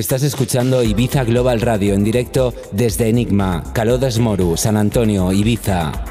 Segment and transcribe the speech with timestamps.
[0.00, 6.09] Estás escuchando Ibiza Global Radio en directo desde Enigma, Calodas Moru, San Antonio, Ibiza.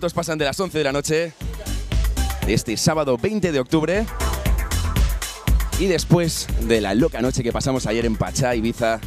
[0.00, 1.34] Minutos pasan de las 11 de la noche
[2.46, 4.06] de este sábado 20 de octubre.
[5.78, 8.98] Y después de la loca noche que pasamos ayer en Pachá, Ibiza,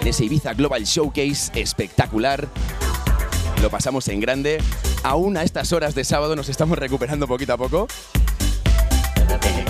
[0.00, 2.48] en ese Ibiza Global Showcase espectacular,
[3.60, 4.62] lo pasamos en grande.
[5.02, 7.86] Aún a estas horas de sábado nos estamos recuperando poquito a poco.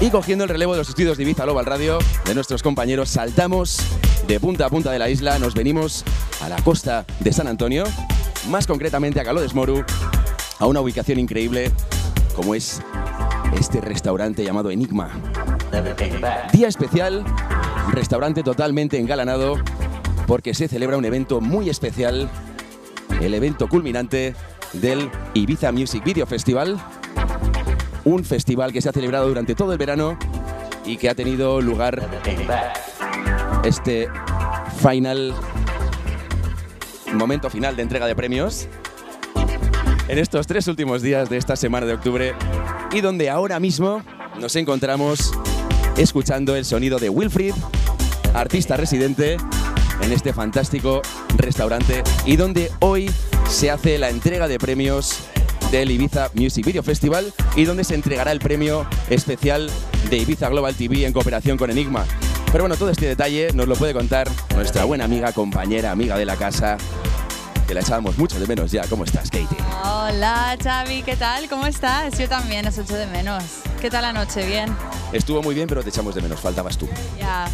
[0.00, 3.80] Y cogiendo el relevo de los estudios de Ibiza Global Radio, de nuestros compañeros, saltamos
[4.28, 6.04] de punta a punta de la isla, nos venimos
[6.40, 7.82] a la costa de San Antonio,
[8.49, 9.85] más concretamente a Calo de Moru,
[10.58, 11.70] a una ubicación increíble
[12.34, 12.80] como es
[13.58, 15.10] este restaurante llamado Enigma.
[16.52, 17.24] Día especial,
[17.92, 19.56] restaurante totalmente engalanado
[20.26, 22.28] porque se celebra un evento muy especial,
[23.20, 24.34] el evento culminante
[24.74, 26.78] del Ibiza Music Video Festival,
[28.04, 30.18] un festival que se ha celebrado durante todo el verano
[30.84, 32.08] y que ha tenido lugar
[33.64, 34.08] este
[34.80, 35.34] final
[37.14, 38.68] momento final de entrega de premios
[40.08, 42.34] en estos tres últimos días de esta semana de octubre
[42.92, 44.02] y donde ahora mismo
[44.40, 45.32] nos encontramos
[45.96, 47.54] escuchando el sonido de Wilfried,
[48.34, 49.36] artista residente
[50.00, 51.02] en este fantástico
[51.36, 53.10] restaurante y donde hoy
[53.48, 55.20] se hace la entrega de premios
[55.70, 59.70] del Ibiza Music Video Festival y donde se entregará el premio especial
[60.08, 62.06] de Ibiza Global TV en cooperación con Enigma.
[62.50, 66.24] Pero bueno, todo este detalle nos lo puede contar nuestra buena amiga, compañera, amiga de
[66.24, 66.78] la casa,
[67.68, 68.87] que la echábamos mucho de menos ya.
[68.88, 69.58] ¿Cómo estás, Katie?
[69.84, 71.50] Hola, Xavi, ¿qué tal?
[71.50, 72.18] ¿Cómo estás?
[72.18, 73.44] Yo también os echo de menos.
[73.78, 74.46] ¿Qué tal la noche?
[74.46, 74.75] ¿Bien?
[75.12, 76.40] Estuvo muy bien, pero te echamos de menos.
[76.40, 76.88] Faltabas tú.
[77.18, 77.46] Ya,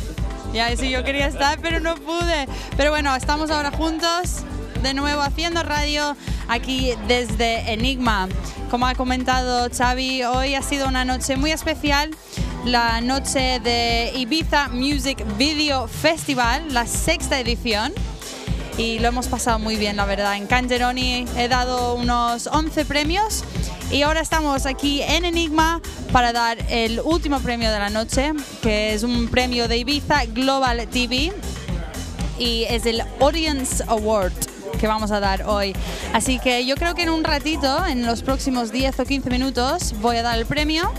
[0.52, 2.46] ya, sí, yo quería estar, pero no pude.
[2.76, 4.44] Pero bueno, estamos ahora juntos,
[4.84, 6.16] de nuevo haciendo radio
[6.46, 8.28] aquí desde Enigma.
[8.70, 12.12] Como ha comentado Xavi, hoy ha sido una noche muy especial
[12.64, 17.92] la noche de Ibiza Music Video Festival, la sexta edición
[18.76, 20.36] y lo hemos pasado muy bien, la verdad.
[20.36, 23.44] En Cangeroni he dado unos 11 premios
[23.90, 25.80] y ahora estamos aquí en Enigma
[26.12, 30.86] para dar el último premio de la noche, que es un premio de Ibiza Global
[30.88, 31.32] TV
[32.38, 34.32] y es el Audience Award
[34.80, 35.74] que vamos a dar hoy.
[36.12, 39.94] Así que yo creo que en un ratito, en los próximos 10 o 15 minutos,
[40.00, 40.92] voy a dar el premio.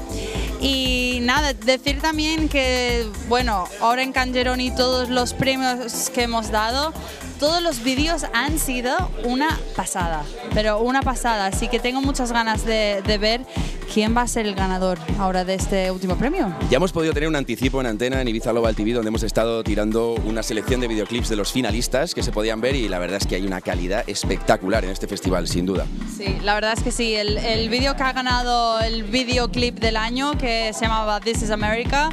[0.61, 6.93] Y nada, decir también que, bueno, ahora en Cangeroni todos los premios que hemos dado
[7.39, 10.23] todos los vídeos han sido una pasada,
[10.53, 11.47] pero una pasada.
[11.47, 13.45] Así que tengo muchas ganas de, ver
[13.93, 16.53] quién va a ser el ganador ahora de este último premio.
[16.69, 19.63] Ya hemos podido tener un anticipo en antena en Ibiza Global TV donde hemos estado
[19.63, 23.17] tirando una selección de videoclips de los finalistas que se podían ver y la verdad
[23.21, 25.85] es que hay una calidad espectacular en este festival, sin duda.
[26.15, 27.15] Sí, la verdad es que sí.
[27.15, 31.51] El, el vídeo que ha ganado el videoclip del año que se llamaba This is
[31.51, 32.09] America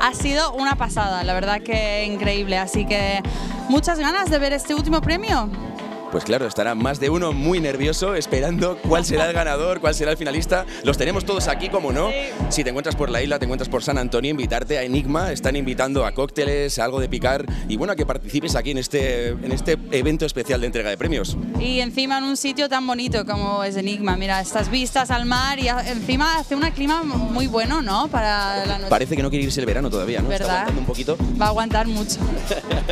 [0.00, 2.58] ha sido una pasada, la verdad que increíble.
[2.58, 3.20] Así que
[3.68, 5.67] muchas ganas de ver este último premio.
[6.10, 10.12] Pues claro, estará más de uno muy nervioso esperando cuál será el ganador, cuál será
[10.12, 10.64] el finalista.
[10.82, 12.08] Los tenemos todos aquí, como no.
[12.48, 15.32] Si te encuentras por la isla, te encuentras por San Antonio, invitarte a Enigma.
[15.32, 18.78] Están invitando a cócteles, a algo de picar y bueno, a que participes aquí en
[18.78, 21.36] este, en este evento especial de entrega de premios.
[21.60, 24.16] Y encima en un sitio tan bonito como es Enigma.
[24.16, 28.08] Mira, estas vistas al mar y encima hace un clima muy bueno, ¿no?
[28.08, 28.90] Para la noche.
[28.90, 30.28] Parece que no quiere irse el verano todavía, ¿no?
[30.28, 30.48] ¿Verdad?
[30.48, 31.16] Está aguantando un poquito.
[31.40, 32.18] Va a aguantar mucho.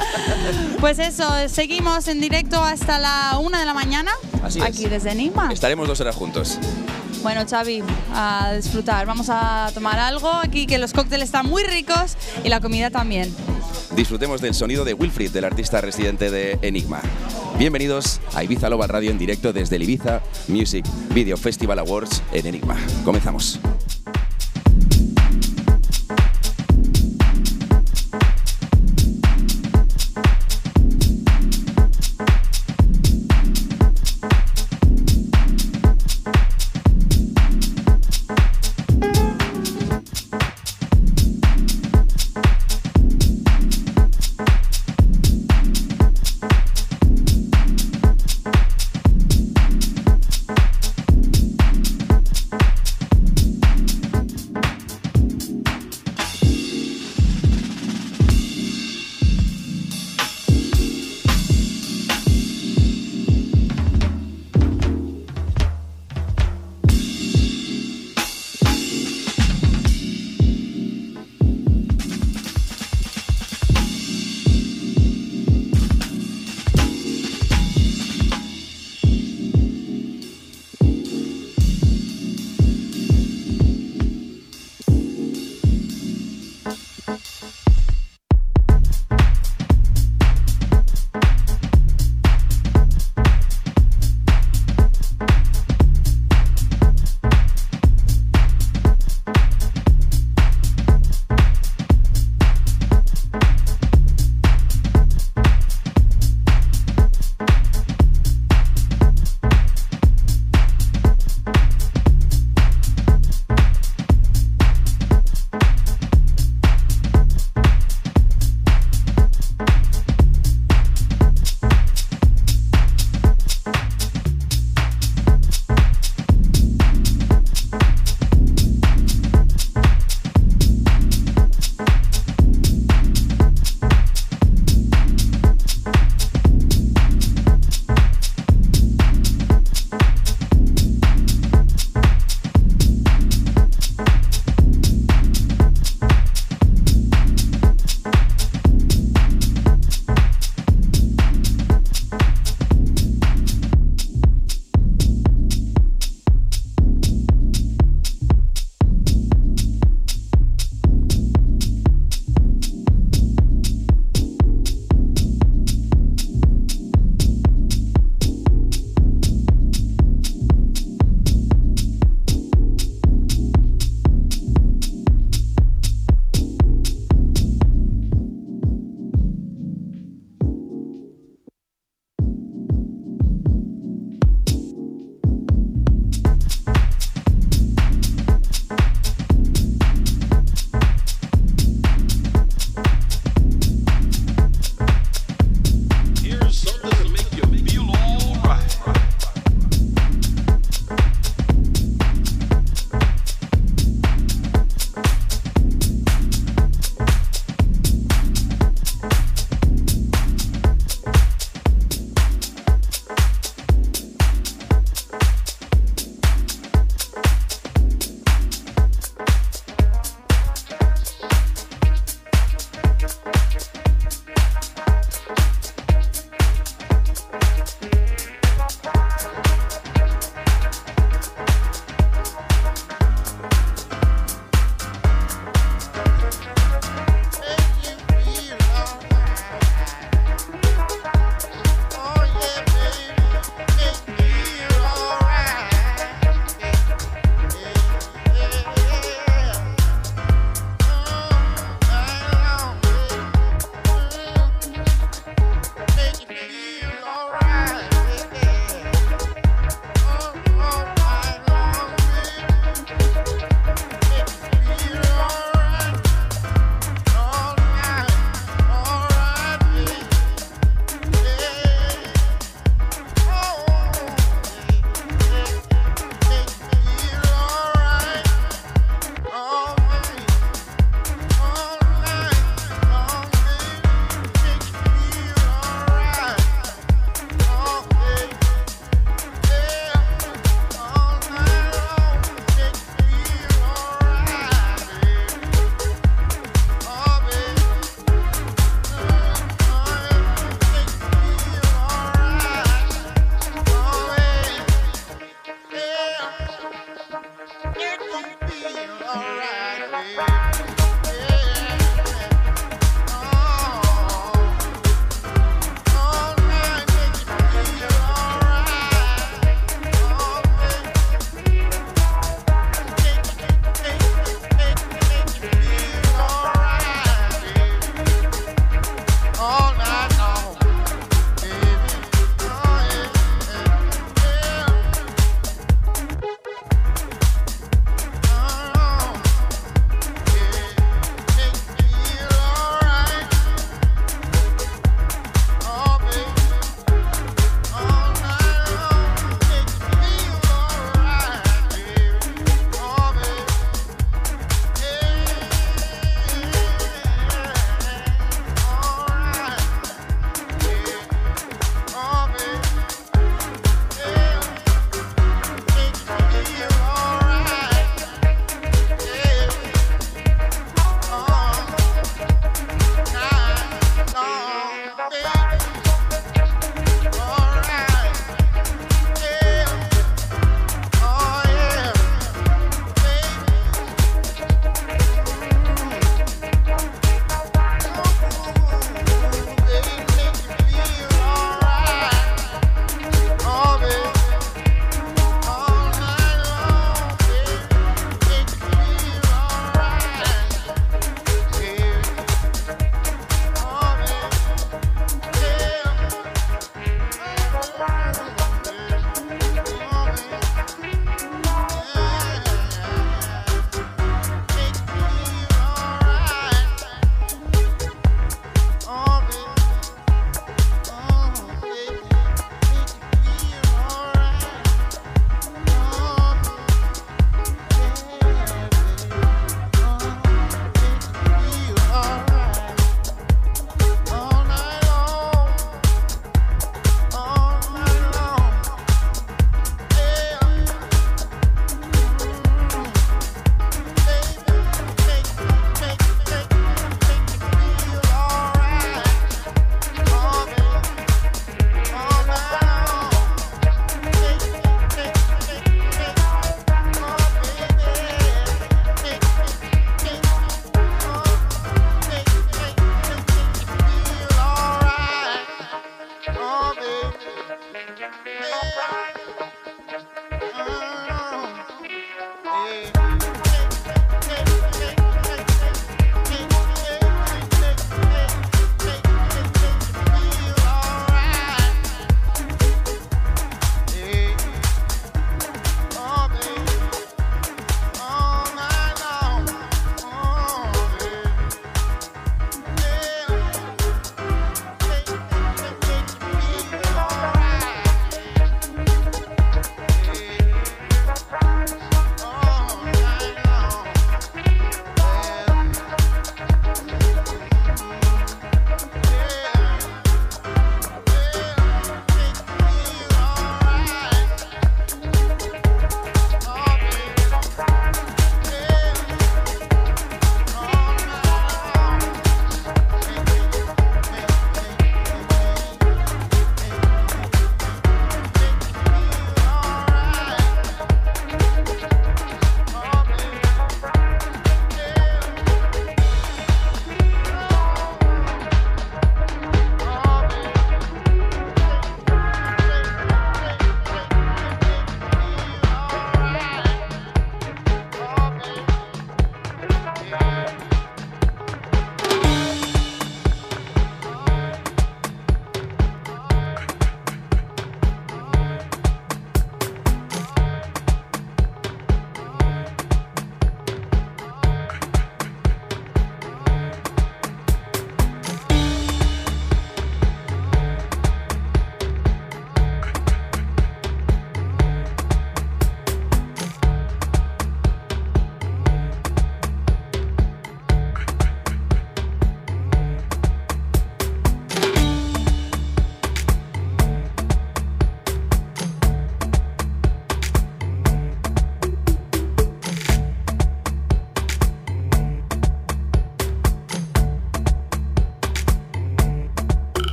[0.80, 4.12] pues eso, seguimos en directo hasta la una de la mañana.
[4.42, 4.90] Así aquí es.
[4.90, 5.52] desde Enigma.
[5.52, 6.58] Estaremos dos horas juntos.
[7.22, 7.82] Bueno, Xavi,
[8.14, 9.06] a disfrutar.
[9.06, 13.34] Vamos a tomar algo aquí, que los cócteles están muy ricos y la comida también.
[13.94, 17.00] Disfrutemos del sonido de Wilfried, del artista residente de Enigma.
[17.58, 22.46] Bienvenidos a Ibiza Global Radio en directo desde el Ibiza Music Video Festival Awards en
[22.46, 22.76] Enigma.
[23.04, 23.60] Comenzamos.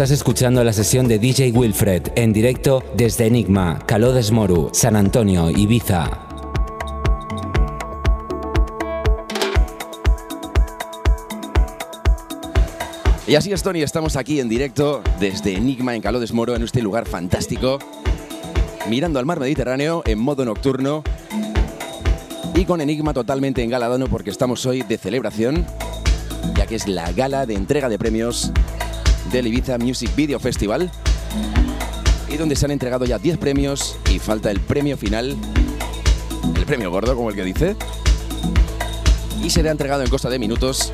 [0.00, 5.50] Estás escuchando la sesión de DJ Wilfred en directo desde Enigma, Calodes Moru, San Antonio,
[5.50, 6.26] Ibiza.
[13.26, 16.80] Y así es, Tony, estamos aquí en directo desde Enigma en Calodes Moro, en este
[16.80, 17.78] lugar fantástico,
[18.88, 21.02] mirando al mar Mediterráneo en modo nocturno
[22.54, 25.66] y con Enigma totalmente engaladano porque estamos hoy de celebración,
[26.56, 28.50] ya que es la gala de entrega de premios
[29.32, 30.90] del Ibiza Music Video Festival
[32.28, 35.36] y donde se han entregado ya 10 premios y falta el premio final,
[36.54, 37.76] el premio gordo como el que dice,
[39.42, 40.92] y será entregado en costa de minutos,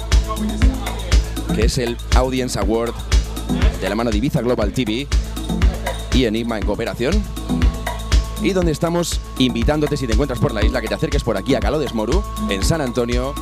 [1.54, 2.94] que es el Audience Award
[3.80, 5.06] de la mano de Ibiza Global TV
[6.14, 7.22] y Enigma en cooperación.
[8.42, 11.54] Y donde estamos invitándote, si te encuentras por la isla, que te acerques por aquí
[11.54, 13.34] a Calo de Moru, en San Antonio,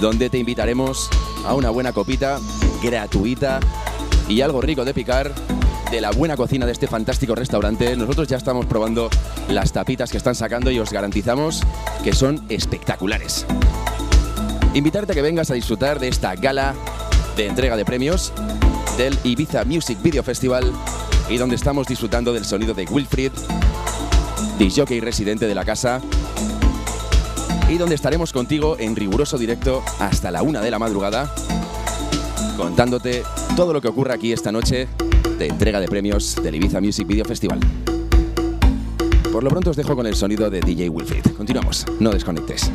[0.00, 1.08] donde te invitaremos
[1.46, 2.38] a una buena copita
[2.82, 3.60] gratuita
[4.28, 5.32] y algo rico de picar
[5.90, 7.96] de la buena cocina de este fantástico restaurante.
[7.96, 9.08] Nosotros ya estamos probando
[9.48, 11.62] las tapitas que están sacando y os garantizamos
[12.02, 13.46] que son espectaculares.
[14.74, 16.74] Invitarte a que vengas a disfrutar de esta gala
[17.36, 18.32] de entrega de premios
[18.98, 20.72] del Ibiza Music Video Festival
[21.28, 23.32] y donde estamos disfrutando del sonido de Wilfried,
[24.58, 26.00] y residente de la casa,
[27.68, 31.30] y donde estaremos contigo en riguroso directo hasta la una de la madrugada
[32.56, 33.22] contándote
[33.56, 34.86] todo lo que ocurre aquí esta noche
[35.38, 37.58] de entrega de premios del Ibiza Music Video Festival.
[39.32, 41.24] Por lo pronto os dejo con el sonido de DJ Wilfried.
[41.34, 42.70] Continuamos, no desconectes.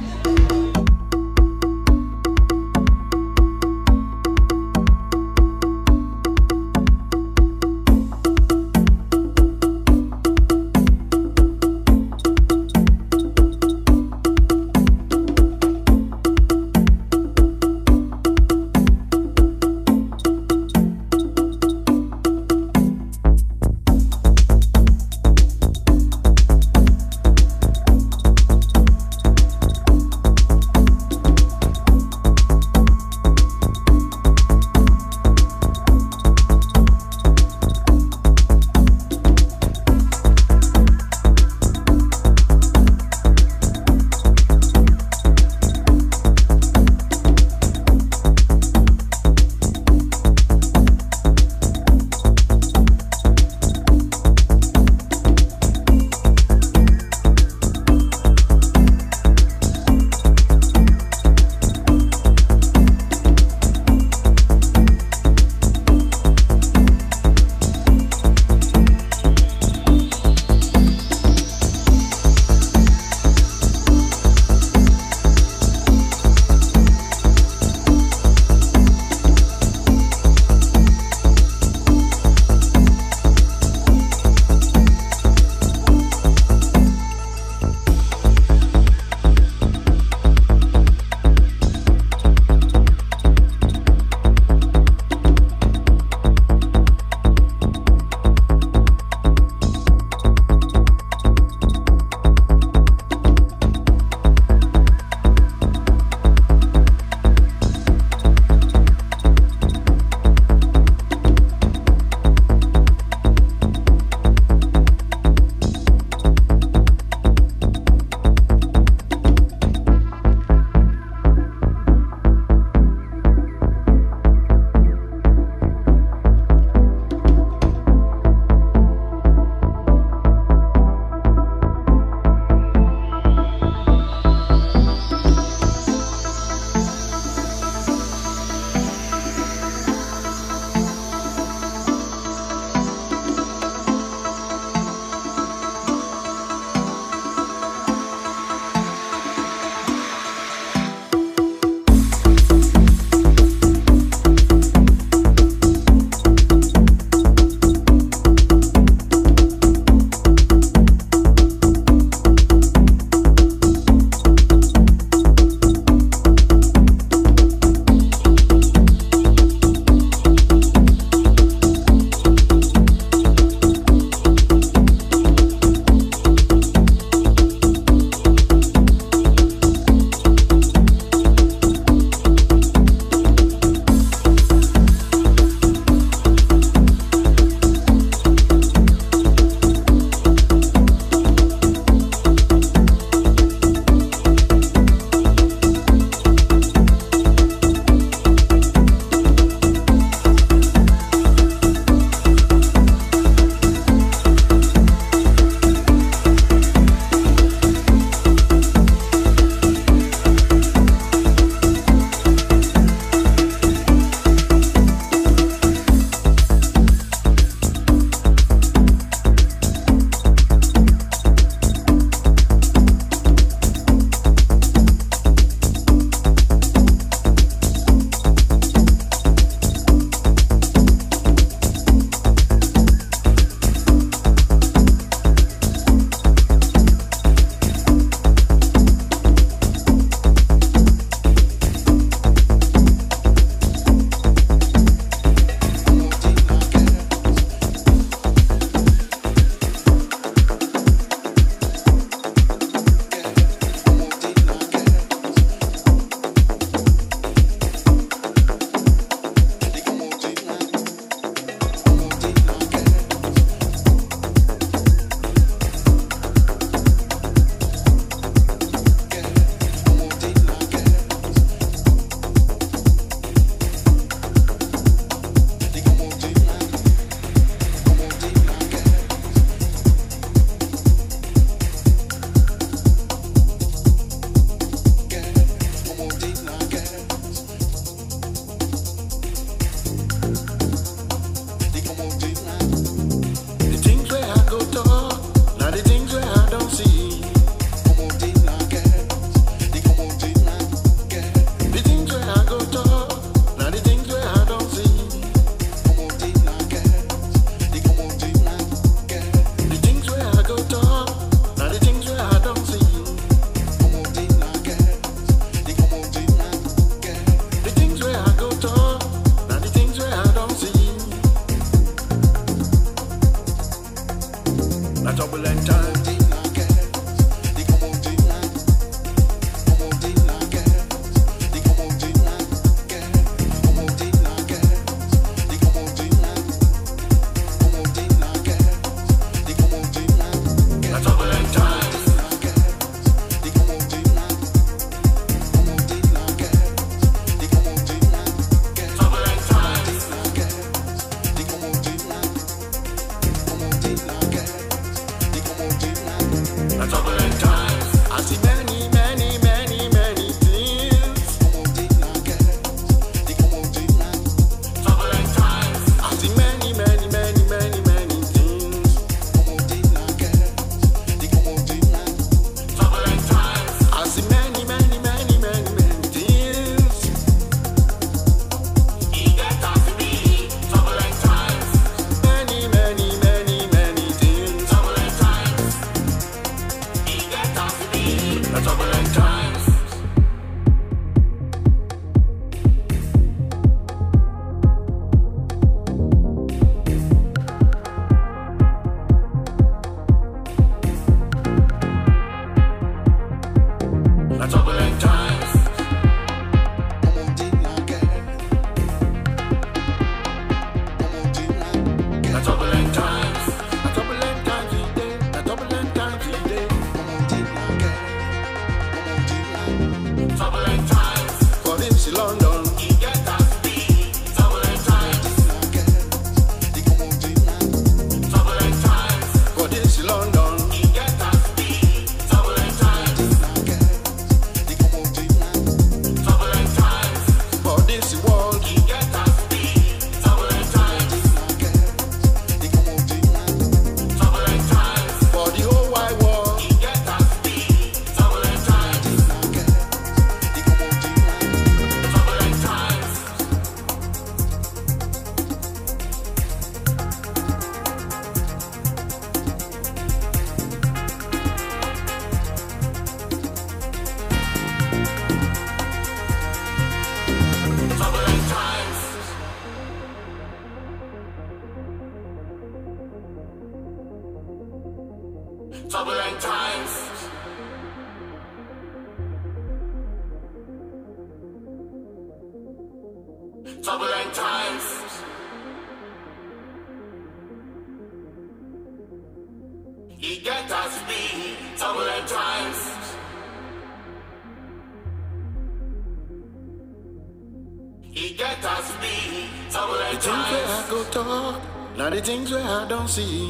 [502.92, 503.40] don't see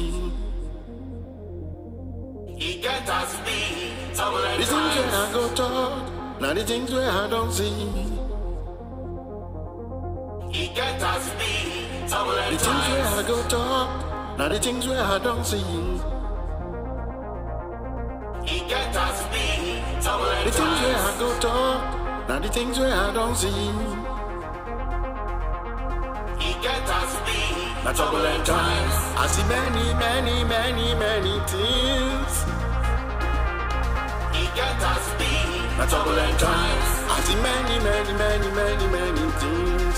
[35.82, 36.88] the turbulent times.
[37.10, 39.96] I see many, many, many, many, many things.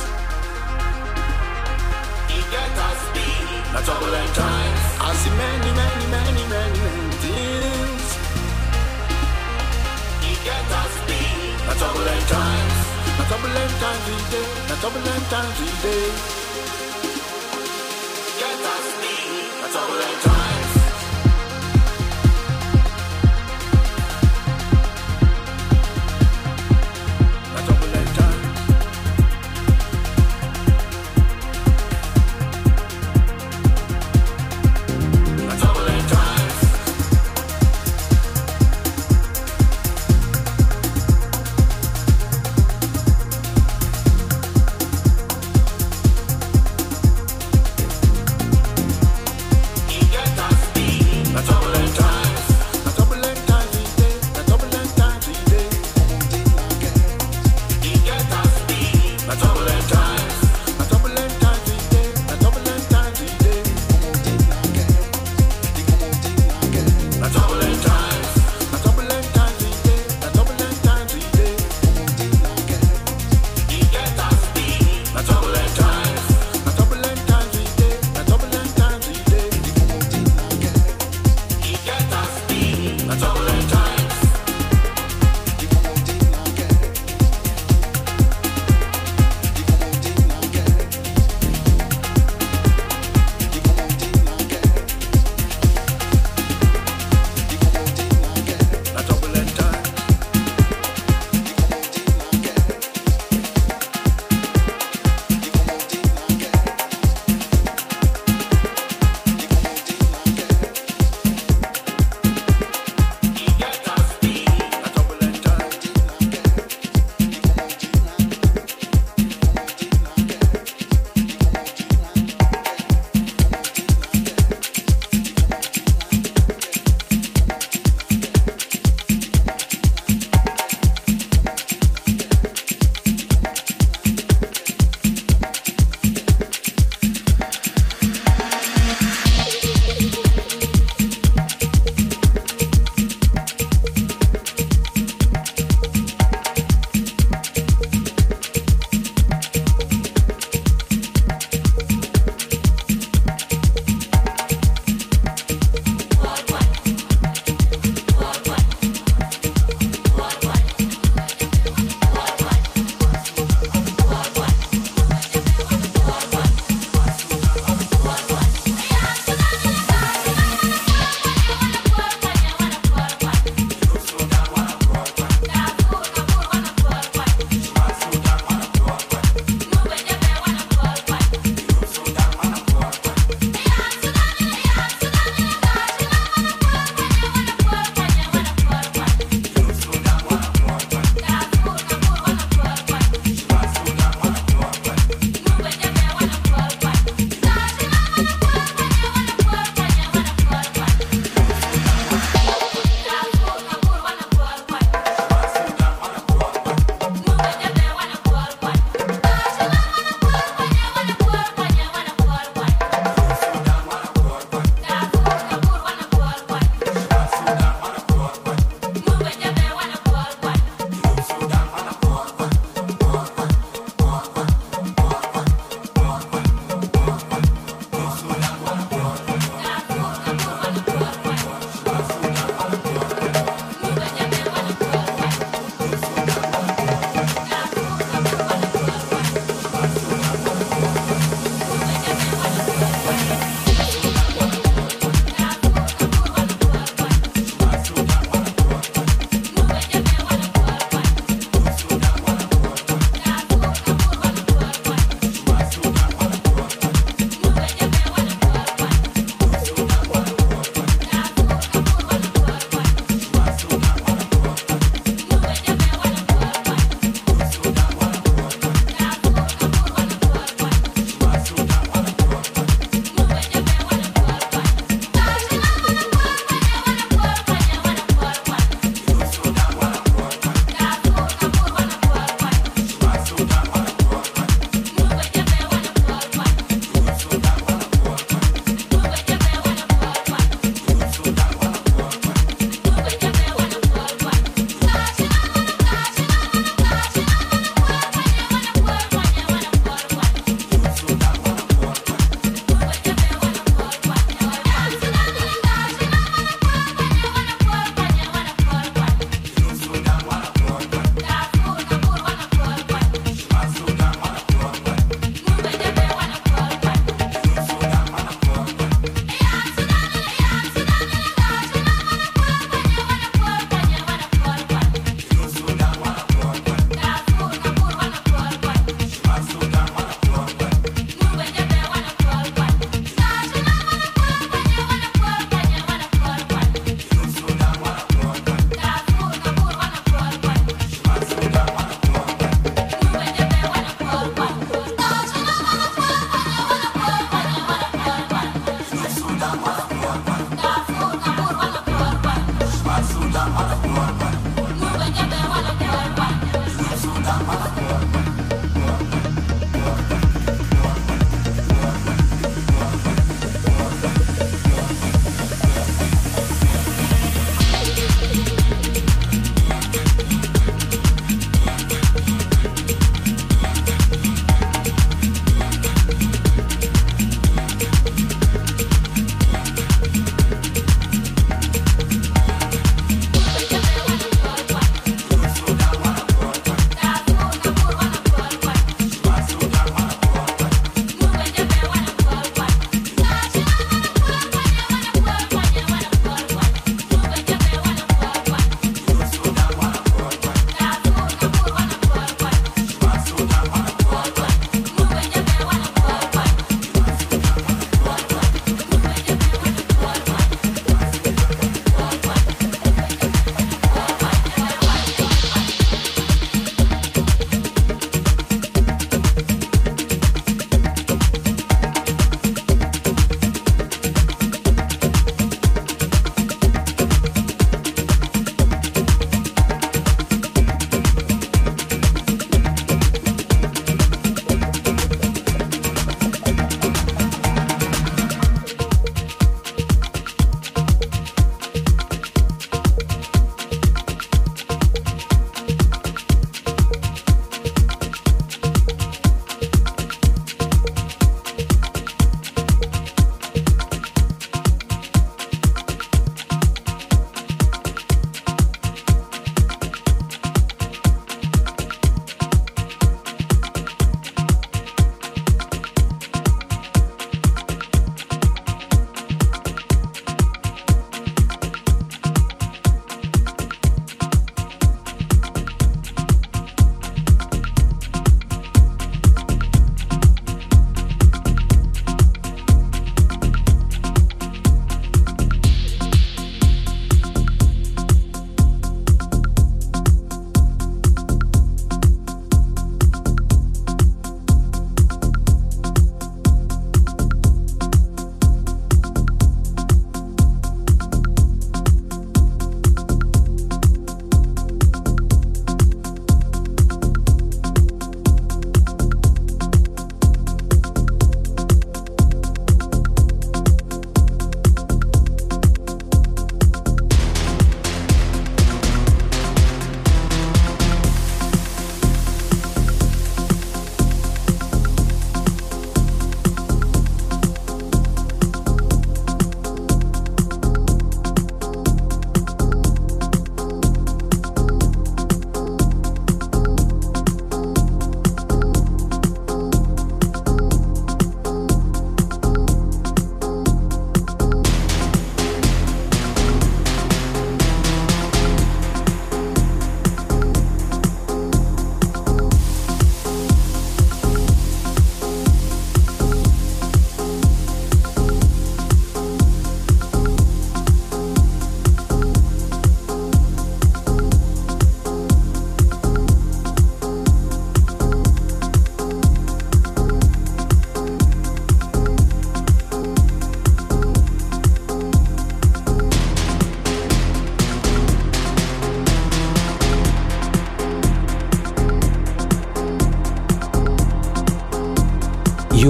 [2.36, 3.48] It get us speed.
[3.74, 4.80] The turbulent times.
[5.04, 8.06] I see many, many, many, many, many things.
[10.24, 11.52] It get us speed.
[11.68, 12.76] The turbulent times.
[13.18, 14.48] The turbulent times we day.
[14.68, 16.06] The turbulent times we day.
[18.40, 19.44] Get us speed.
[19.60, 20.33] The turbulent times.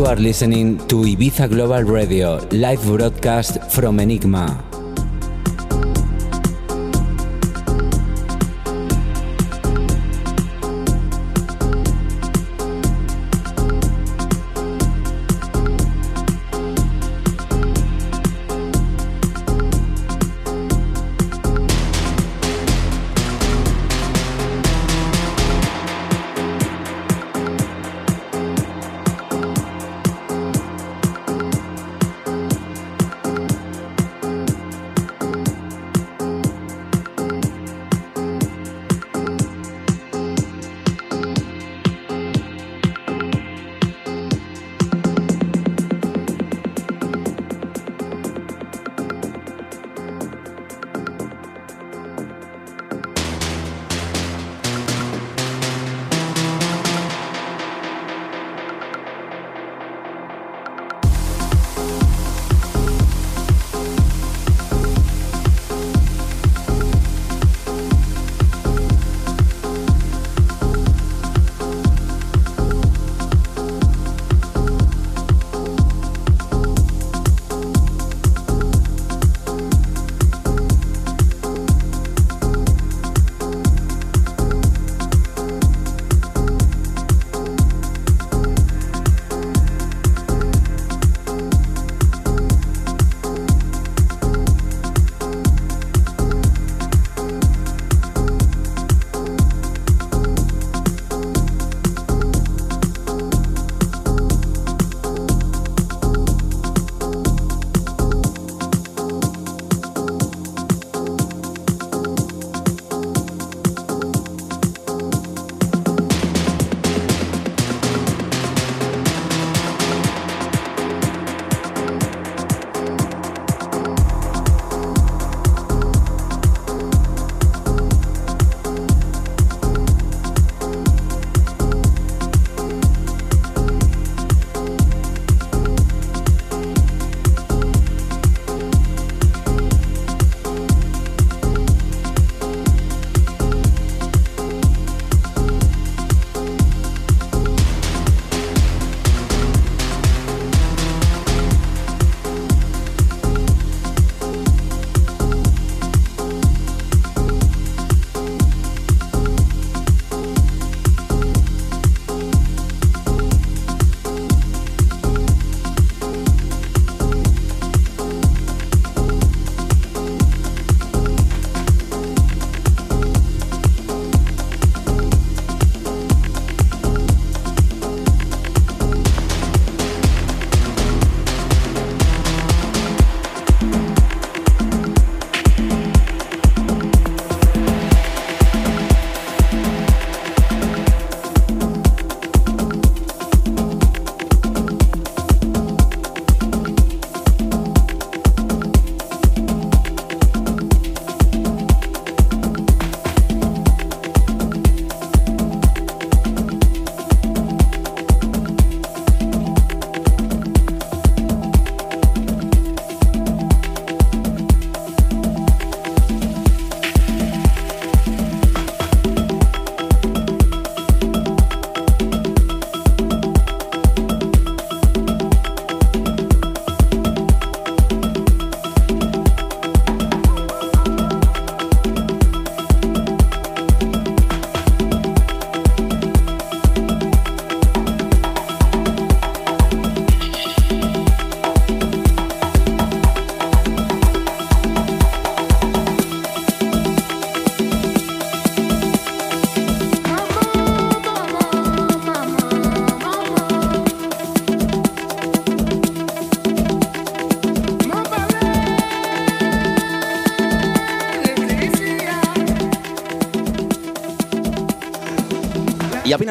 [0.04, 4.73] Are listening to Ibiza Global Radio, live broadcast from Enigma.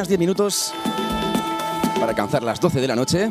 [0.04, 0.72] Apenas 10 minutos
[1.94, 3.28] para alcanzar las 12 de la noche.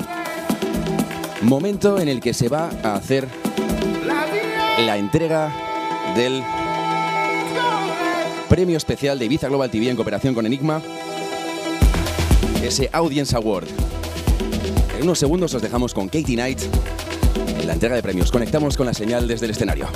[1.41, 3.27] Momento en el que se va a hacer
[4.85, 5.51] la entrega
[6.15, 6.41] del
[8.49, 10.81] premio especial de Ibiza Global TV en cooperación con Enigma,
[12.63, 13.67] ese Audience Award.
[14.97, 16.61] En unos segundos os dejamos con Katie Knight
[17.59, 18.31] en la entrega de premios.
[18.31, 19.87] Conectamos con la señal desde el escenario.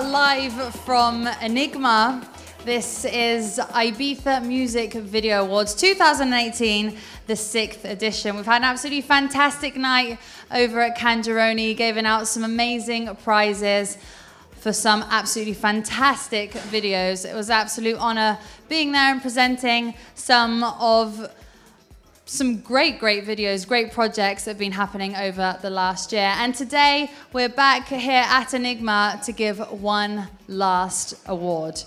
[0.00, 2.28] Live from Enigma.
[2.66, 8.36] This is Ibiza Music Video Awards 2018, the sixth edition.
[8.36, 10.18] We've had an absolutely fantastic night
[10.52, 13.96] over at Cangeroni, giving out some amazing prizes
[14.52, 17.24] for some absolutely fantastic videos.
[17.28, 18.38] It was an absolute honor
[18.68, 21.32] being there and presenting some of
[22.28, 26.32] some great, great videos, great projects that have been happening over the last year.
[26.38, 31.80] And today we're back here at Enigma to give one last award.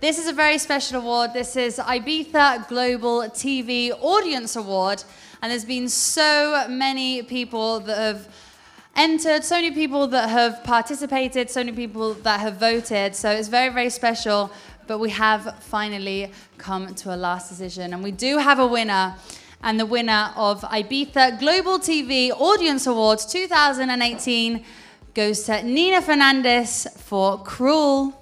[0.00, 1.32] This is a very special award.
[1.32, 5.04] This is Ibiza Global TV Audience Award.
[5.40, 8.28] And there's been so many people that have
[8.96, 13.14] entered, so many people that have participated, so many people that have voted.
[13.14, 14.50] So it's very, very special.
[14.88, 17.94] But we have finally come to a last decision.
[17.94, 19.14] And we do have a winner
[19.64, 24.62] and the winner of Ibiza Global TV Audience Awards 2018
[25.14, 28.12] goes to Nina Fernandez for Cruel.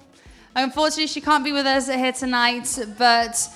[0.55, 3.49] Unfortunately, she can't be with us here tonight, but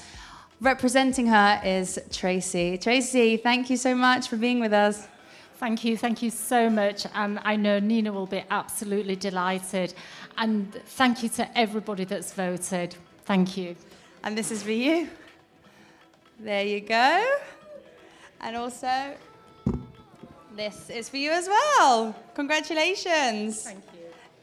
[0.60, 2.78] representing her is Tracy.
[2.78, 5.08] Tracy, thank you so much for being with us.
[5.56, 7.08] Thank you, thank you so much.
[7.16, 9.94] And I know Nina will be absolutely delighted.
[10.38, 12.96] And thank you to everybody that's voted.
[13.24, 13.78] Thank you.
[14.26, 15.08] And this is for you.
[16.38, 17.24] There you go.
[18.40, 19.16] And also,
[20.56, 22.16] this is for you as well.
[22.36, 23.64] Congratulations.
[23.64, 24.00] Thank you.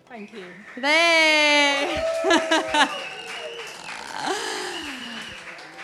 [0.08, 0.44] Thank you.
[0.76, 2.04] There.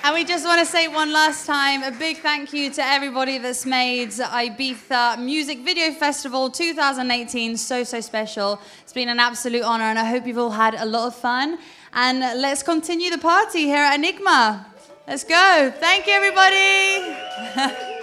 [0.04, 3.38] and we just want to say one last time a big thank you to everybody
[3.38, 8.60] that's made Ibiza Music Video Festival 2018 so, so special.
[8.82, 11.58] It's been an absolute honor, and I hope you've all had a lot of fun.
[11.92, 14.66] And let's continue the party here at Enigma.
[15.08, 15.72] Let's go.
[15.78, 17.96] Thank you, everybody.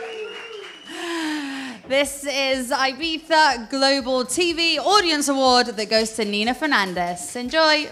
[1.88, 7.34] This is Ibiza Global TV Audience Award that goes to Nina Fernandez.
[7.38, 7.88] Enjoy.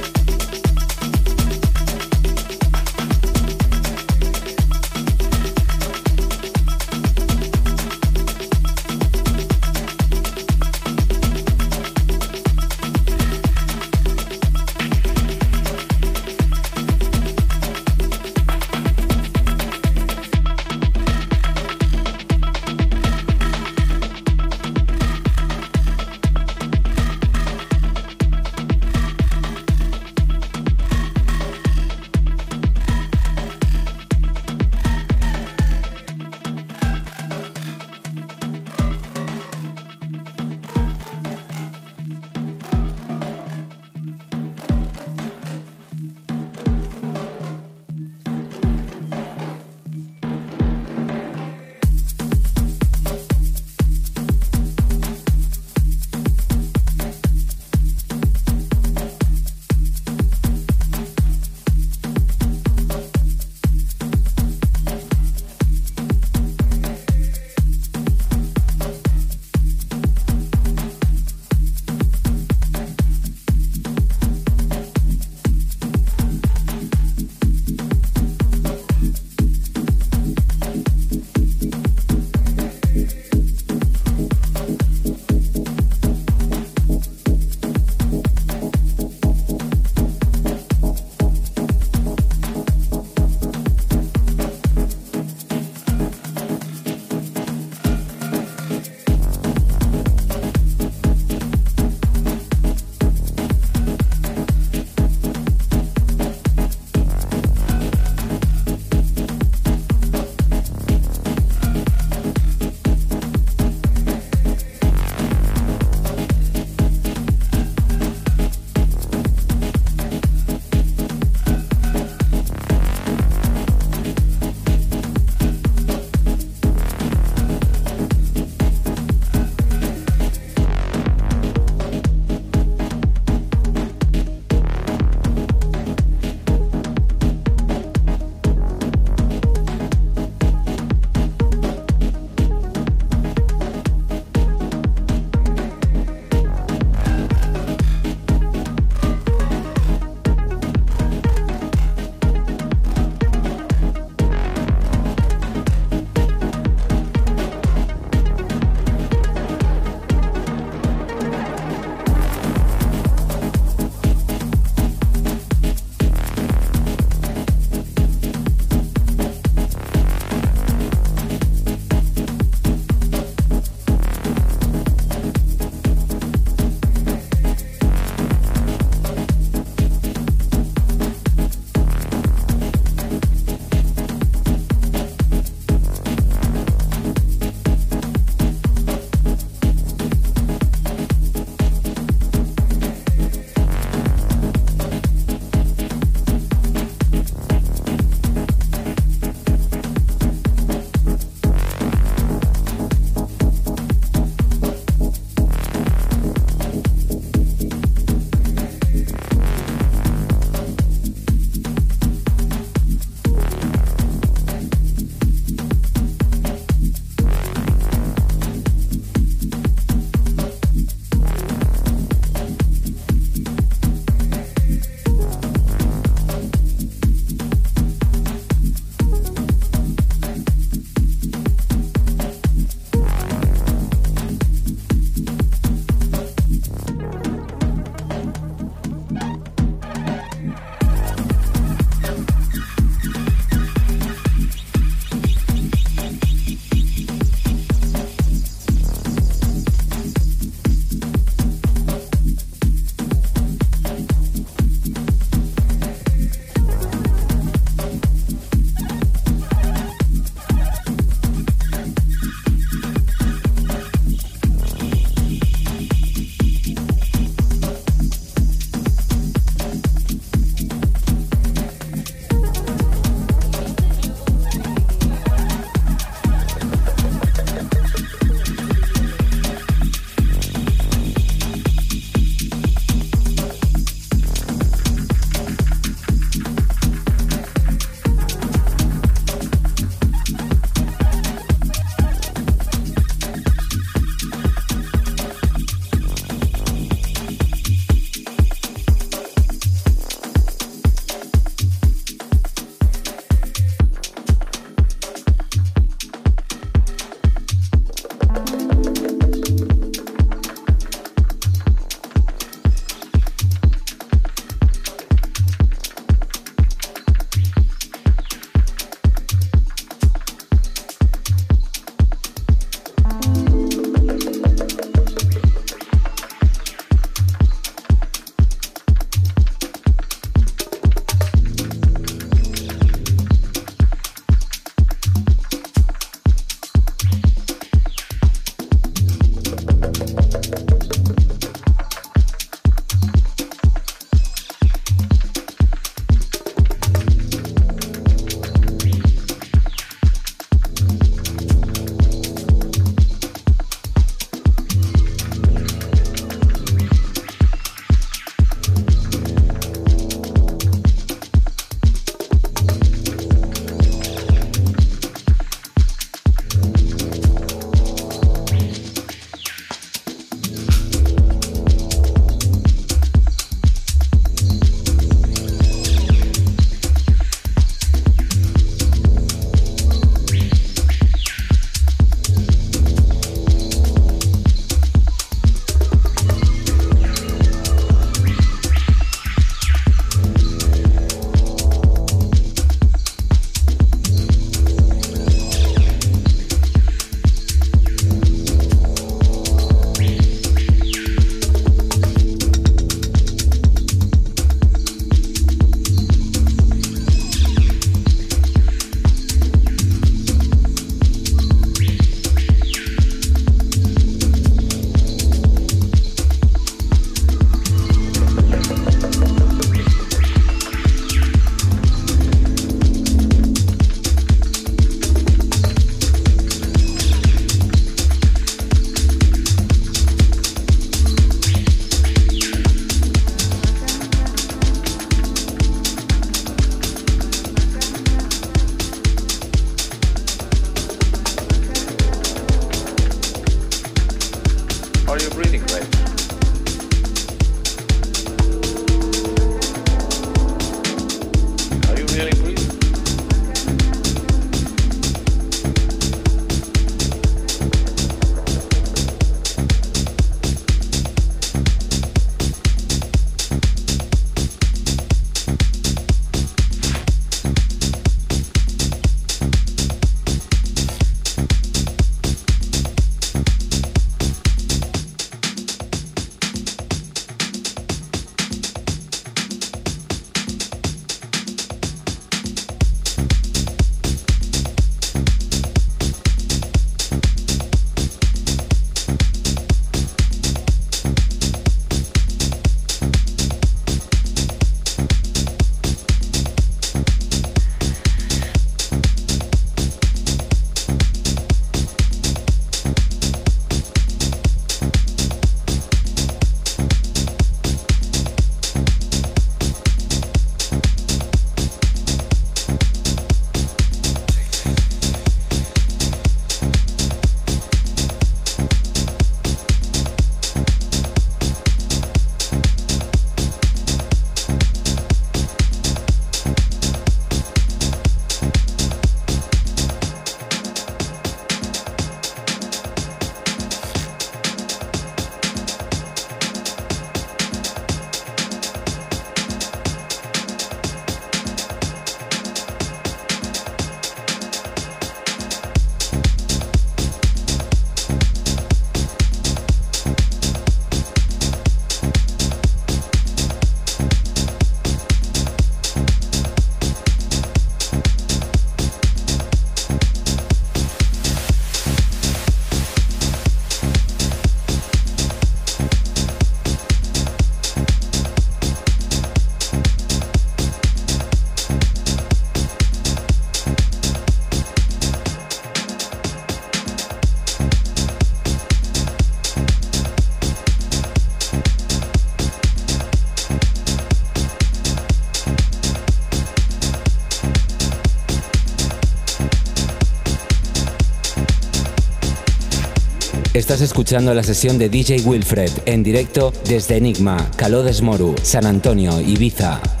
[593.71, 599.21] Estás escuchando la sesión de DJ Wilfred en directo desde Enigma, Calodes Moru, San Antonio,
[599.21, 600.00] Ibiza.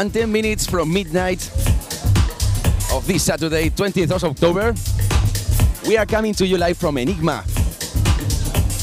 [0.00, 1.46] And 10 minutes from midnight
[2.90, 4.74] of this Saturday, 20th of October,
[5.86, 7.44] we are coming to you live from Enigma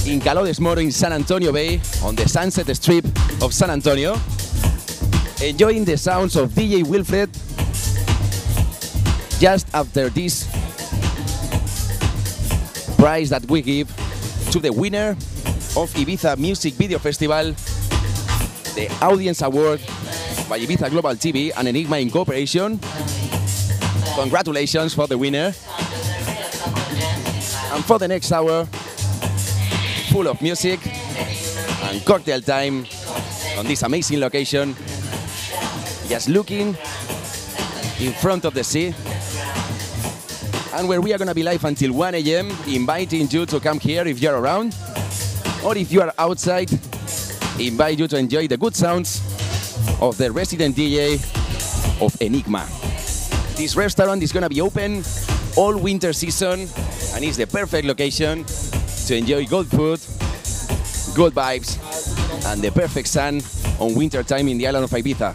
[0.06, 3.04] in Calodes Moro in San Antonio Bay on the Sunset Strip
[3.42, 4.14] of San Antonio,
[5.42, 7.34] enjoying the sounds of DJ Wilfred
[9.40, 10.46] just after this
[12.98, 13.88] prize that we give
[14.52, 15.18] to the winner
[15.76, 17.54] of Ibiza Music Video Festival,
[18.76, 19.82] the Audience Award
[20.50, 22.80] by Ibiza Global TV and Enigma Incorporation.
[24.16, 25.54] Congratulations for the winner.
[27.74, 28.66] And for the next hour,
[30.10, 30.80] full of music
[31.84, 32.86] and cocktail time
[33.58, 34.74] on this amazing location.
[36.08, 36.78] Just looking
[38.00, 38.94] in front of the sea.
[40.74, 43.80] And where we are going to be live until 1 a.m., inviting you to come
[43.80, 44.76] here if you're around.
[45.66, 46.72] Or if you are outside,
[47.60, 49.27] invite you to enjoy the good sounds
[50.02, 51.16] of the resident DJ
[52.02, 52.66] of Enigma.
[53.56, 55.04] This restaurant is going to be open
[55.56, 56.68] all winter season
[57.16, 58.46] and is the perfect location
[59.08, 60.00] to enjoy good food,
[61.16, 61.78] good vibes,
[62.46, 63.42] and the perfect sun
[63.80, 65.34] on winter time in the island of Ibiza.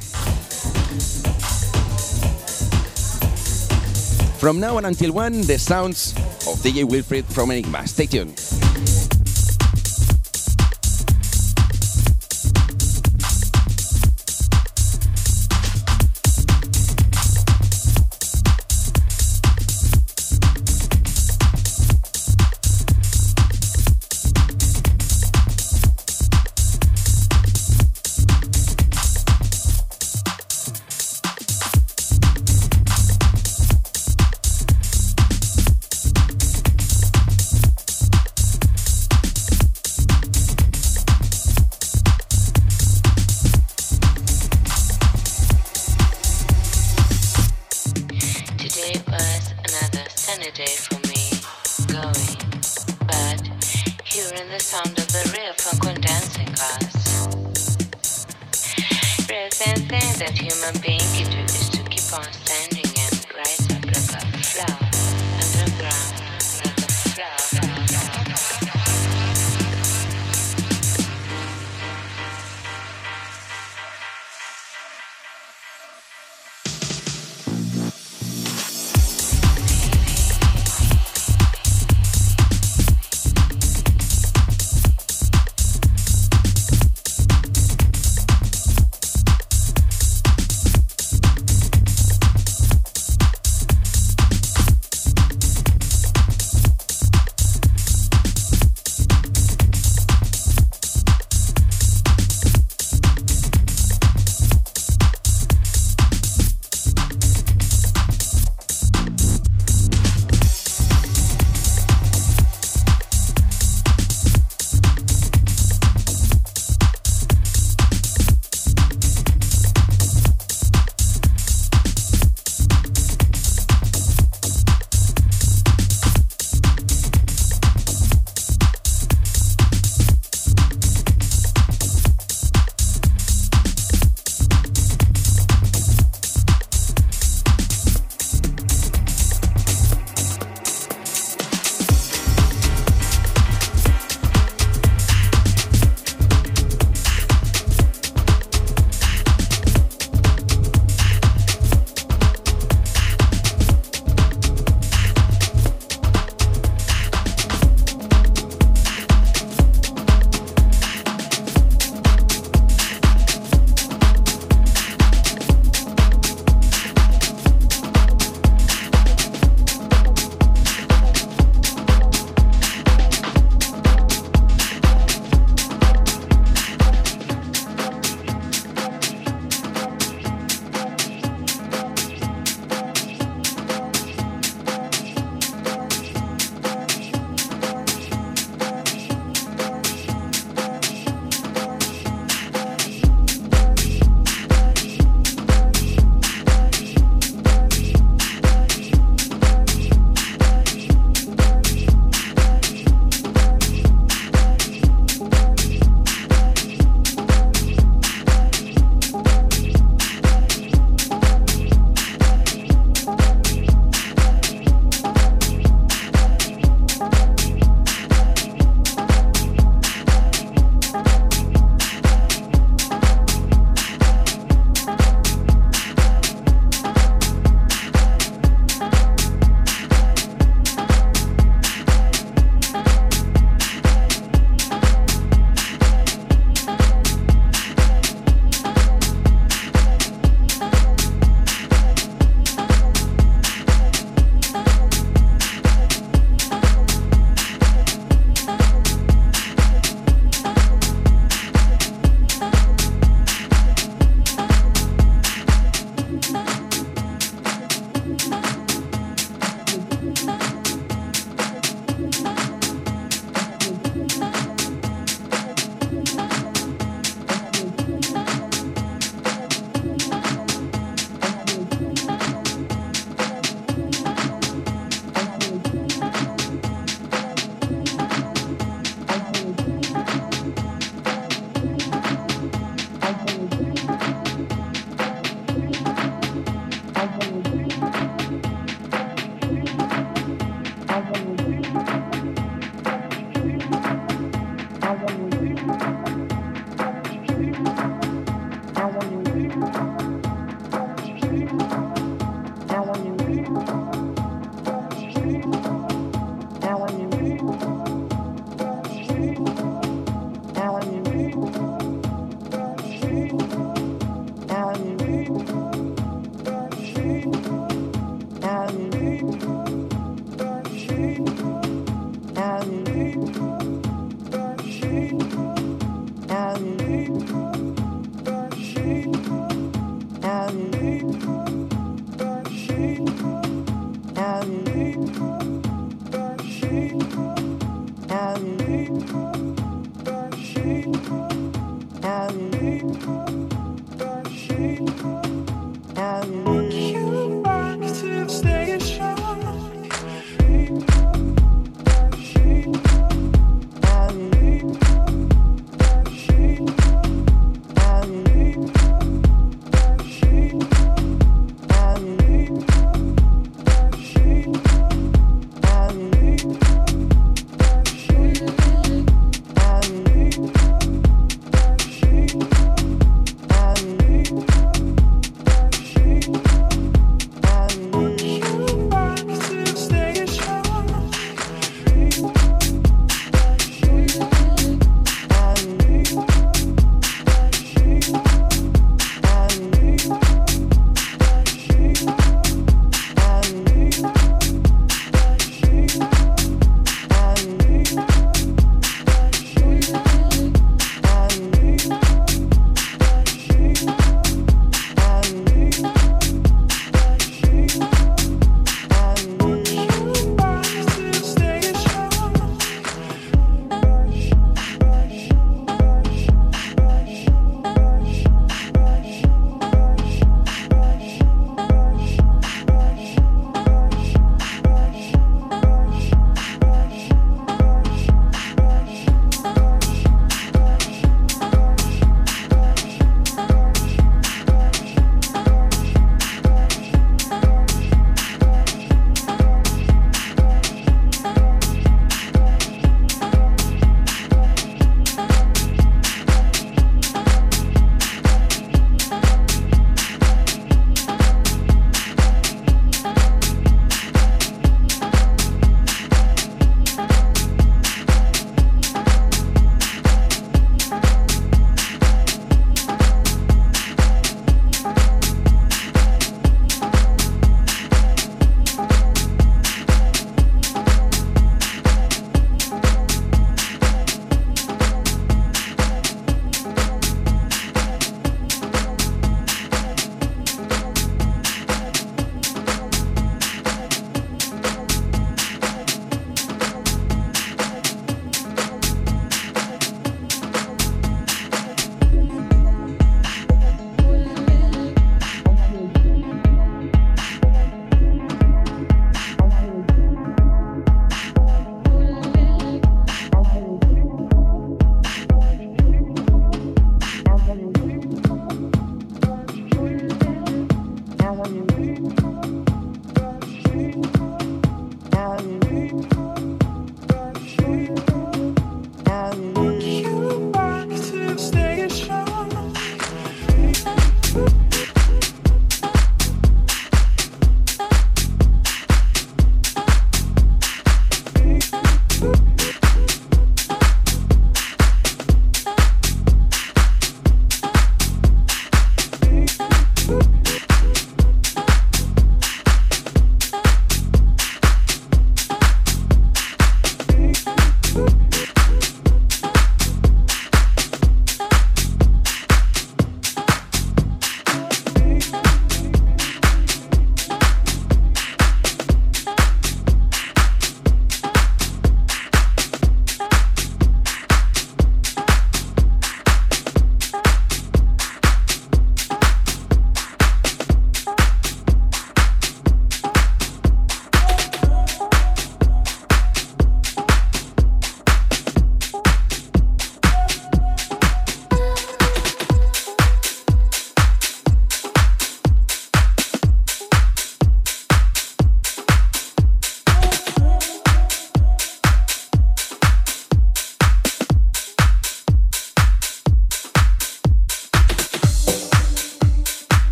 [4.39, 6.13] From now on until 1, the sounds
[6.49, 7.87] of DJ Wilfried from Enigma.
[7.87, 8.52] Stay tuned.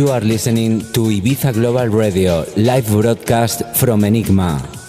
[0.00, 4.79] You are listening to Ibiza Global Radio, live broadcast from Enigma.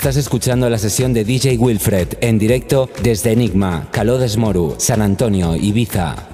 [0.00, 5.54] Estás escuchando la sesión de DJ Wilfred en directo desde Enigma, Caló Moru, San Antonio,
[5.54, 6.29] Ibiza.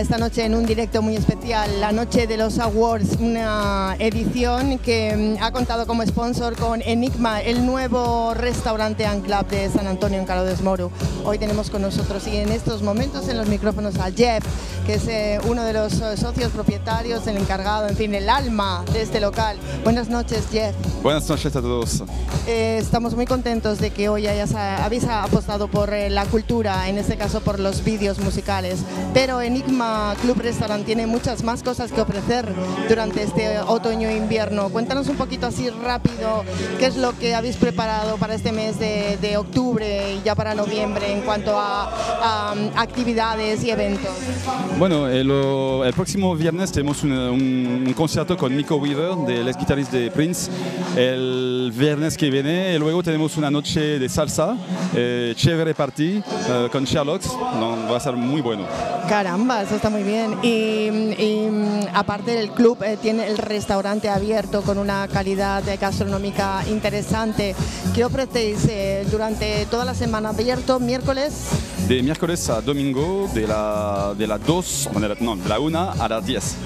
[0.00, 5.36] Esta noche en un directo muy especial, la noche de los Awards, una edición que
[5.38, 10.18] mm, ha contado como sponsor con Enigma, el nuevo restaurante and club de San Antonio
[10.18, 10.90] en Calo de Moro.
[11.24, 14.42] Hoy tenemos con nosotros y en estos momentos en los micrófonos a Jeff,
[14.86, 18.82] que es eh, uno de los eh, socios propietarios, el encargado, en fin, el alma
[18.94, 19.58] de este local.
[19.84, 20.74] Buenas noches, Jeff.
[21.02, 22.02] Buenas noches a todos.
[22.50, 27.16] Eh, estamos muy contentos de que hoy hayas, habéis apostado por la cultura, en este
[27.16, 28.80] caso por los vídeos musicales,
[29.14, 32.46] pero Enigma Club Restaurant tiene muchas más cosas que ofrecer
[32.88, 34.68] durante este otoño e invierno.
[34.70, 36.42] Cuéntanos un poquito así rápido
[36.80, 41.12] qué es lo que habéis preparado para este mes de, octubre y ya para noviembre
[41.12, 44.10] en cuanto a, actividades y eventos.
[44.76, 50.10] Bueno, el, el próximo viernes tenemos un, concierto con Nico Weaver, del ex guitarrista de
[50.10, 50.50] Prince,
[50.96, 52.74] el viernes que viene.
[52.74, 54.56] Y luego tenemos una noche de salsa,
[54.94, 57.22] eh, chévere party, eh, con Sherlock.
[57.90, 58.64] va a ser muy bueno.
[59.08, 60.36] Caramba, eso está muy bien.
[60.42, 60.88] Y,
[61.92, 67.54] aparte del club, eh, tiene el restaurante abierto con una calidad gastronómica interesante.
[67.94, 68.68] ¿Qué ofrecéis
[69.10, 70.30] durante toda la semana?
[70.30, 71.48] ¿Abierto miércoles?
[71.88, 74.90] De miércoles a domingo, de la, de la 2,
[75.20, 76.56] no, de la 1 a las 10.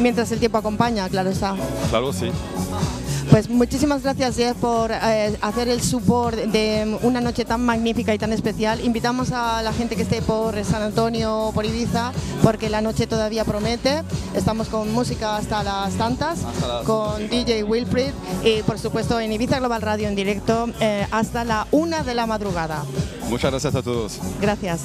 [0.00, 1.54] Mientras el tiempo acompaña, claro está.
[1.90, 2.30] Claro, sí.
[3.30, 8.18] Pues muchísimas gracias Jeff por eh, hacer el support de una noche tan magnífica y
[8.18, 8.80] tan especial.
[8.84, 13.06] Invitamos a la gente que esté por San Antonio o por Ibiza porque la noche
[13.06, 14.02] todavía promete.
[14.34, 16.40] Estamos con música hasta las tantas,
[16.84, 18.12] con DJ Wilfried
[18.44, 22.26] y por supuesto en Ibiza Global Radio en directo eh, hasta la una de la
[22.26, 22.84] madrugada.
[23.28, 24.18] Muchas gracias a todos.
[24.40, 24.82] Gracias.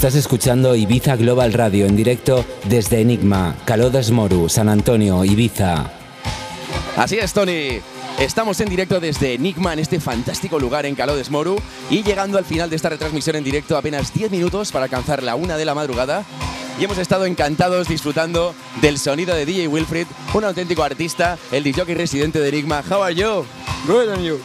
[0.00, 5.90] Estás escuchando Ibiza Global Radio en directo desde Enigma, Calodes Moru, San Antonio, Ibiza.
[6.96, 7.82] Así es, Tony.
[8.18, 11.60] Estamos en directo desde Enigma en este fantástico lugar en Calodes Moru
[11.90, 15.34] y llegando al final de esta retransmisión en directo apenas 10 minutos para alcanzar la
[15.34, 16.24] una de la madrugada.
[16.78, 21.84] Y hemos estado encantados disfrutando del sonido de DJ Wilfried, un auténtico artista, el DJ
[21.94, 22.82] residente de Enigma.
[22.88, 23.44] How are you?
[23.86, 24.40] Good and you?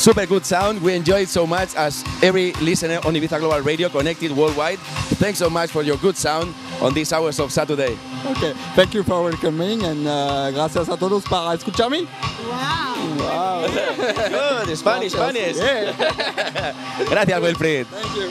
[0.00, 0.80] Super good sound.
[0.80, 4.78] We enjoy it so much as every listener on Ibiza Global Radio connected worldwide.
[5.20, 7.98] Thanks so much for your good sound on these hours of Saturday.
[8.24, 12.06] Okay, thank you for welcoming and uh, gracias a todos para escucharme.
[12.48, 13.66] Wow.
[13.68, 15.56] Good, Spanish, Spanish.
[15.56, 15.92] Yeah.
[17.10, 17.86] Gracias, Wilfried.
[17.86, 18.30] Thank you.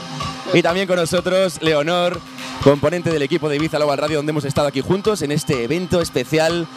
[0.51, 2.19] Y también con nosotros, Leonor,
[2.63, 6.01] componente del equipo de Ibiza Global Radio, donde hemos estado aquí juntos en este evento
[6.01, 6.67] especial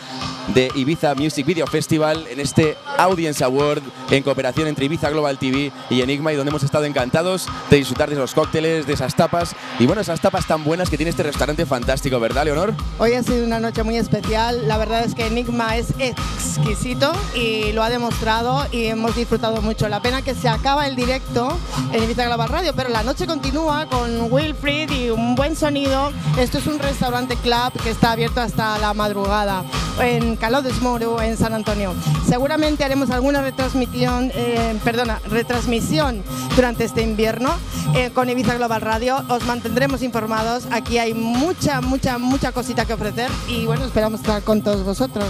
[0.55, 5.73] de Ibiza Music Video Festival, en este Audience Award en cooperación entre Ibiza Global TV
[5.91, 9.55] y Enigma, y donde hemos estado encantados de disfrutar de esos cócteles, de esas tapas,
[9.79, 12.75] y bueno, esas tapas tan buenas que tiene este restaurante fantástico, ¿verdad, Leonor?
[12.99, 14.69] Hoy ha sido una noche muy especial.
[14.69, 19.89] La verdad es que Enigma es exquisito y lo ha demostrado y hemos disfrutado mucho.
[19.89, 21.57] La pena que se acaba el directo
[21.93, 25.72] en Ibiza Global Radio, pero la noche continúa con Wilfried y un buen sonido.
[26.39, 29.65] Esto es un restaurante club que está abierto hasta la madrugada
[30.03, 31.95] en Calodes Moro, en San Antonio.
[32.29, 36.23] Seguramente haremos alguna retransmisión, eh, perdona, retransmisión
[36.57, 37.55] durante este invierno
[37.95, 39.25] eh, con Ibiza Global Radio.
[39.31, 40.65] Os mantendremos informados.
[40.71, 45.25] Aquí hay mucha, mucha, mucha cosita que ofrecer y bueno, esperamos estar con todos vosotros.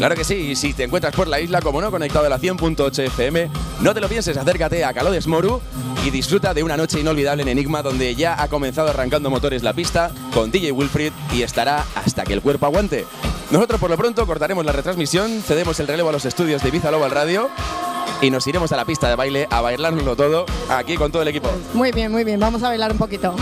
[0.00, 2.38] Claro que sí, y si te encuentras por la isla, como no, conectado a la
[2.38, 3.50] 100.8 FM,
[3.82, 5.60] no te lo pienses, acércate a Calodes Moru
[6.02, 9.74] y disfruta de una noche inolvidable en Enigma, donde ya ha comenzado arrancando motores la
[9.74, 13.04] pista con DJ Wilfried y estará hasta que el cuerpo aguante.
[13.50, 16.90] Nosotros por lo pronto cortaremos la retransmisión, cedemos el relevo a los estudios de Ibiza
[16.90, 17.50] Radio
[18.22, 21.28] y nos iremos a la pista de baile a bailárnoslo todo aquí con todo el
[21.28, 21.50] equipo.
[21.74, 22.38] Muy bien, muy bien.
[22.40, 23.34] Vamos a bailar un poquito.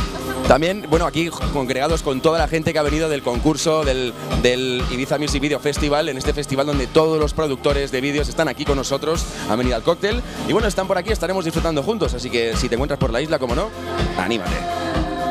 [0.47, 4.83] También, bueno, aquí congregados con toda la gente que ha venido del concurso del, del
[4.91, 8.65] Ibiza Music Video Festival, en este festival donde todos los productores de vídeos están aquí
[8.65, 12.31] con nosotros, han venido al cóctel y bueno, están por aquí, estaremos disfrutando juntos, así
[12.31, 13.69] que si te encuentras por la isla, como no,
[14.17, 14.88] anímate.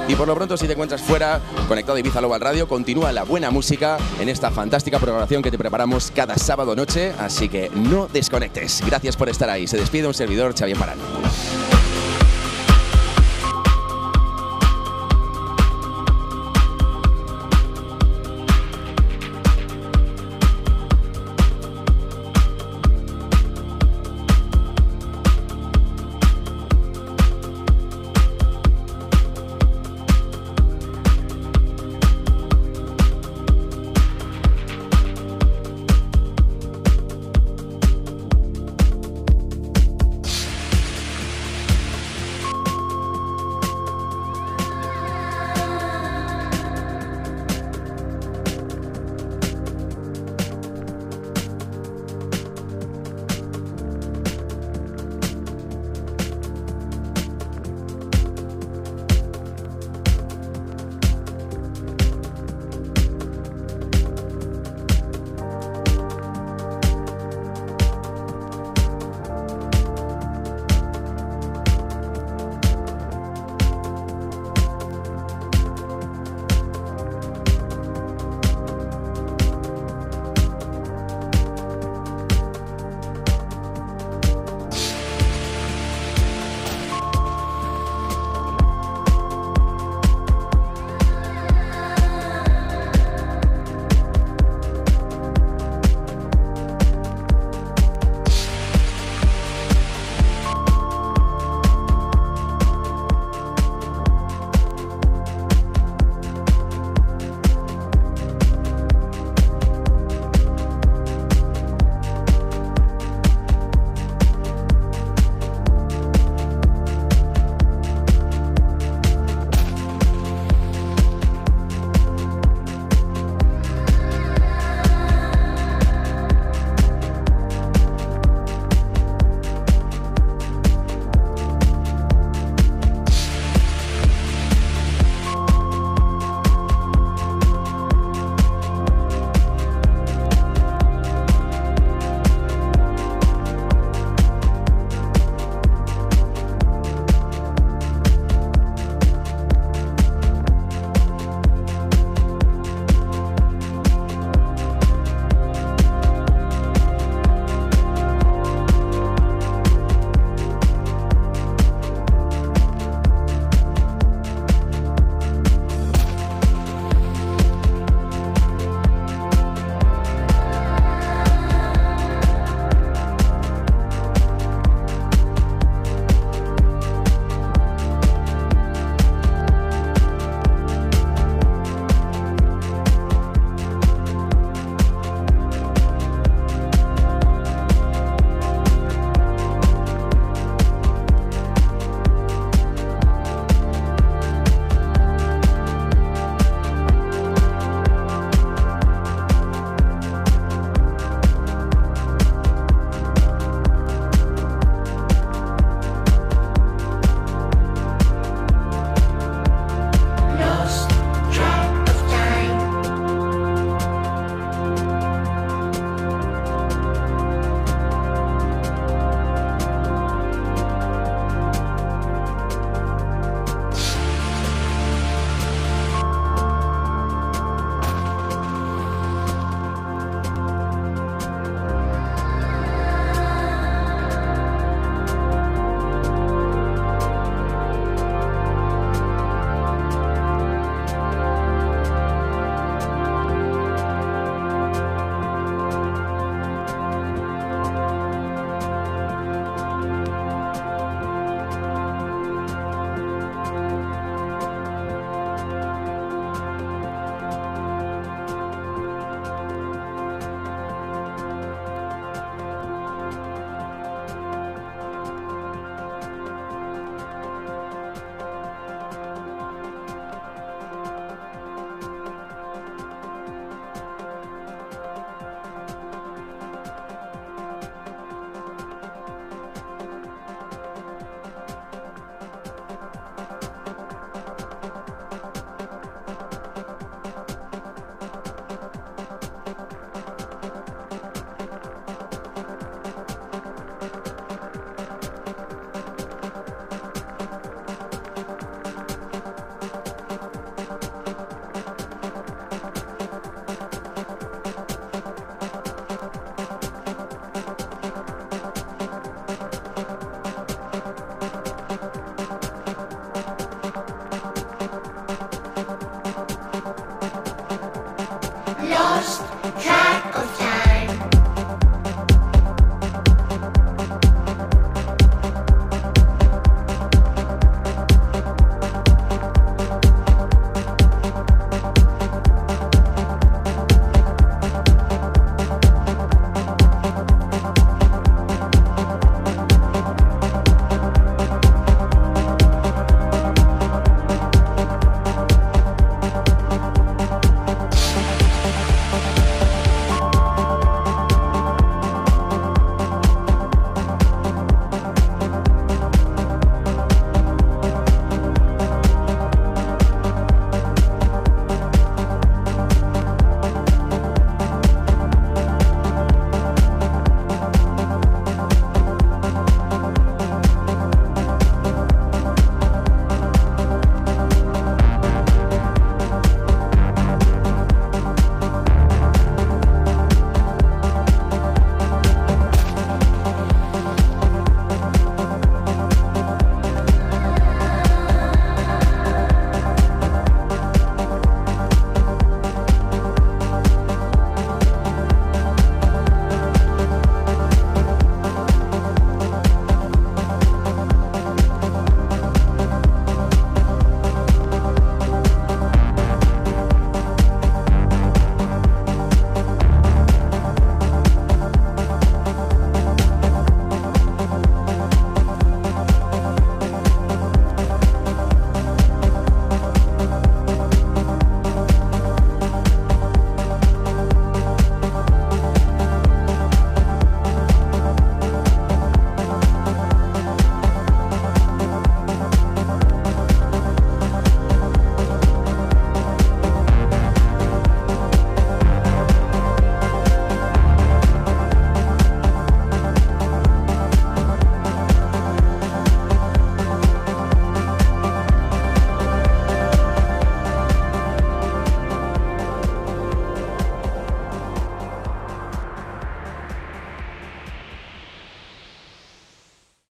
[0.07, 3.23] Y por lo pronto, si te encuentras fuera, conectado a Ibiza Global Radio, continúa la
[3.23, 8.07] buena música en esta fantástica programación que te preparamos cada sábado noche, así que no
[8.07, 8.81] desconectes.
[8.85, 9.67] Gracias por estar ahí.
[9.67, 11.76] Se despide un servidor, Xavier Marano.